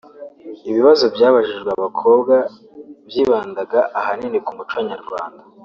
Ibibazo 0.69 1.05
byabajijwe 1.15 1.69
abakobwa 1.77 2.35
byibandaga 3.07 3.79
ahanini 3.99 4.39
ku 4.45 4.51
muco 4.57 4.77
nyarwanda 4.89 5.43